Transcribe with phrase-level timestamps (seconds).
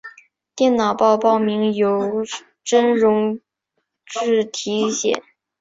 [0.55, 2.25] 电脑报报名由
[2.63, 3.39] 聂荣
[4.07, 5.21] 臻题写。